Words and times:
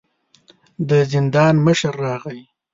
د 0.89 0.91
زندان 1.13 1.55
مشر 1.65 1.93
راغی. 2.03 2.41